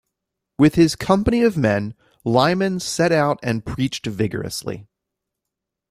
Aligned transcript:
With 0.57 0.73
his 0.73 0.95
company 0.95 1.43
of 1.43 1.55
men, 1.55 1.93
Lyman 2.25 2.79
set 2.79 3.11
out 3.11 3.39
and 3.43 3.63
preached 3.63 4.07
vigorously. 4.07 4.87